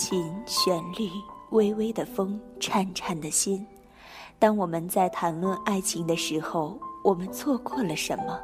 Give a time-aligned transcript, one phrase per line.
[0.00, 1.10] 琴旋律，
[1.50, 3.66] 微微的风，颤颤的心。
[4.38, 8.40] 当我们在谈论爱情的时候，我们错过了什么？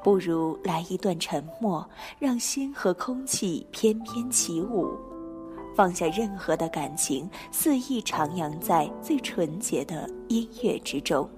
[0.00, 1.84] 不如来一段沉默，
[2.20, 4.96] 让心和空气翩翩起舞，
[5.74, 11.28] 放下任何的感情，肆意徜徉在最纯洁的音乐之中。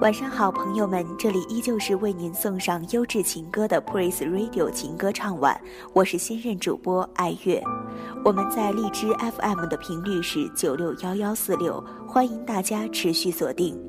[0.00, 5.60] 晚上好，朋友们，这里依旧是为您送上优质情歌的 Praise Radio 情歌唱晚，
[5.92, 7.62] 我是新任主播爱乐。
[8.24, 13.80] 我们在荔枝 FM 的频率是九六幺幺四六，欢迎大家持续锁定。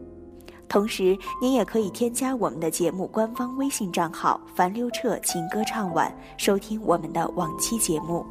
[0.67, 8.25] 同时，您也可以添加我们的节目官方微信账号“樊溜彻情歌唱晚”，收听我们的往期节目。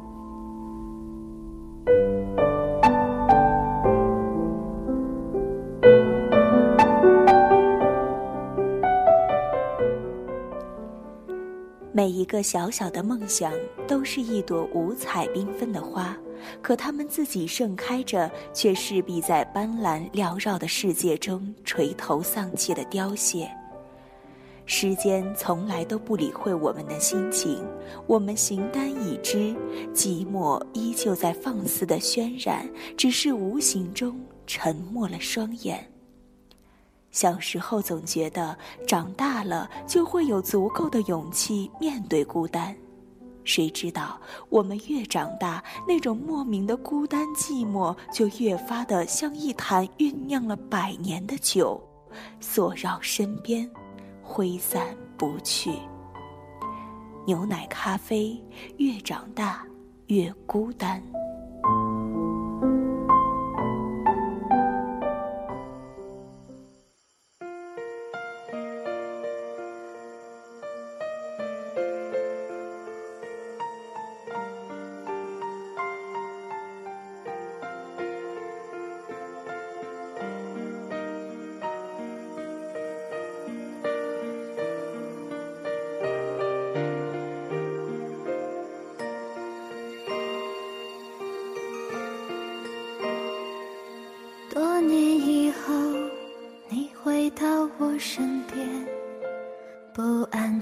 [11.91, 13.51] 每一个小小的梦想，
[13.87, 16.15] 都是一朵五彩缤纷的花，
[16.61, 23.49] 可它们自己盛开着，却势必在斑斓缭绕的世界中垂头丧气的凋谢。
[24.67, 27.65] 时间从来都不理会我们的心情，
[28.05, 29.55] 我们形单已知，
[29.91, 35.88] 寂寞依旧在放肆的渲染，只是无形中沉默了双眼。
[37.11, 38.57] 小时候总觉得
[38.87, 42.75] 长大了就会有足够的勇气面对孤单，
[43.43, 51.81] 谁知道我们越长大，那种莫名的孤单寂寞就越发的像一坛酝酿了百年的酒，
[52.39, 53.69] 锁绕身边，
[54.21, 55.71] 挥散不去。
[57.25, 58.39] 牛奶咖啡，
[58.77, 59.63] 越长大
[60.07, 61.01] 越孤单。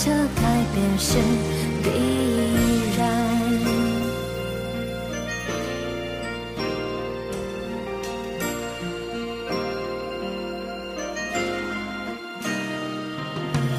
[0.00, 0.42] 这改
[0.72, 1.18] 变是
[1.82, 1.88] 必
[2.96, 3.00] 然？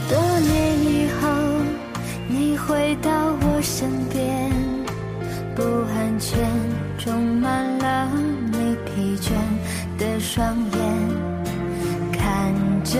[0.10, 0.50] 多年
[0.83, 1.27] 以后，
[2.27, 3.10] 你回到
[3.42, 3.45] 我。
[3.62, 4.50] 身边
[5.54, 6.50] 不安全，
[6.98, 8.10] 充满了
[8.51, 9.31] 你疲倦
[9.98, 10.80] 的双眼，
[12.13, 12.54] 看
[12.86, 13.00] 着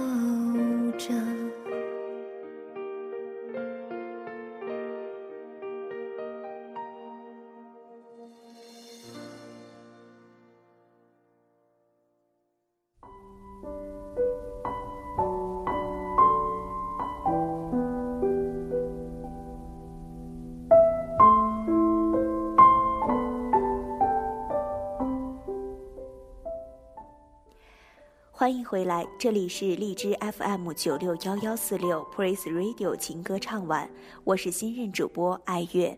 [28.41, 33.87] 欢迎回来，这里是荔枝 FM 九六幺幺四六 Praise Radio 情歌唱晚，
[34.23, 35.95] 我是新任主播爱月，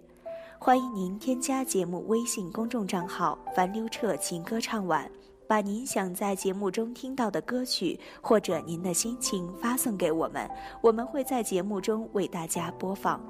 [0.60, 5.10] 欢迎您添加节目微信公众账号“樊溜彻情歌唱晚”，
[5.48, 10.46] 把您想在节目中听到的歌曲或者您的心情发送给我们，
[10.82, 13.22] 我们会在节目中为大家播放。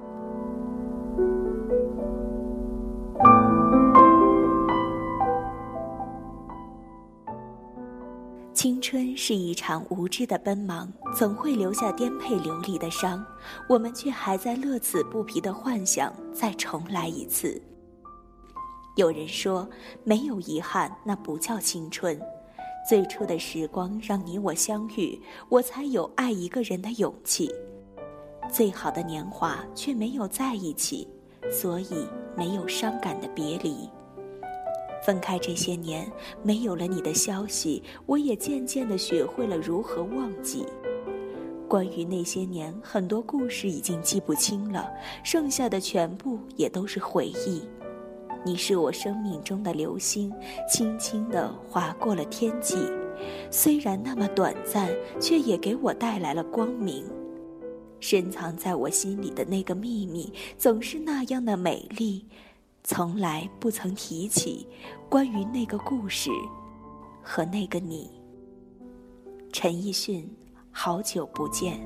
[8.64, 13.22] 青春是一场无知的奔忙，总会留下颠沛流离的伤，
[13.68, 17.62] 我们却还在乐此不疲的幻想再重来一次。
[18.96, 19.70] 有人说，
[20.06, 22.18] 没有遗憾，那不叫青春。
[22.88, 27.54] 最初的时光让你我相遇，我才有爱一个人的勇气。
[28.50, 31.06] 最好的年华却没有在一起，
[31.52, 32.08] 所以
[32.38, 33.90] 没有伤感的别离。
[35.06, 36.12] 分开这些年，
[36.42, 40.66] 没有了你的消息，我也渐渐地学会了如何忘记。
[41.68, 44.92] 关于那些年，很多故事已经记不清了，
[45.24, 47.64] 剩下的全部也都是回忆。
[48.46, 50.32] 你是我生命中的流星，
[50.70, 52.78] 轻轻地划过了天际，
[53.50, 54.90] 虽然那么短暂，
[55.20, 57.06] 却也给我带来了光明。
[58.00, 62.26] 深藏在我心里的那个秘密，总是那样的美丽。
[62.86, 64.68] 从来不曾提起
[65.10, 66.30] 关于那个故事
[67.24, 68.12] 和那个你。
[69.54, 70.30] 陈奕迅，
[70.70, 71.80] 好久不见。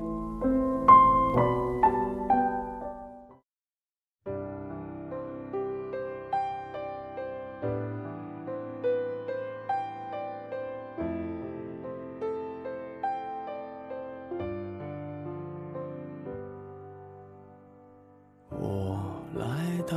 [18.50, 18.98] 我
[19.34, 19.96] 来到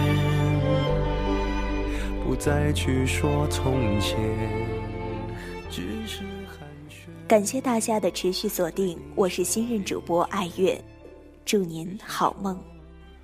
[2.31, 4.17] 不再去说从前，
[5.69, 7.09] 只是寒暄。
[7.27, 10.81] 感谢大家的持续锁定，我是新任主播爱月，
[11.43, 12.57] 祝您好梦，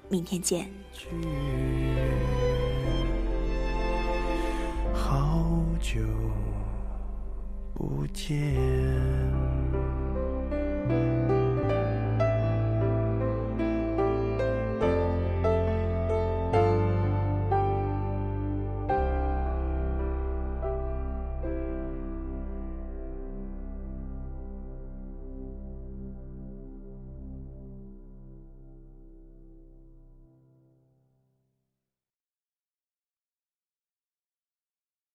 [0.09, 0.69] 明天见。
[4.93, 6.01] 好久
[7.73, 8.57] 不见。